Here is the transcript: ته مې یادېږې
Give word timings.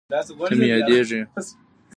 ته 0.47 0.53
مې 0.59 0.67
یادېږې 0.71 1.19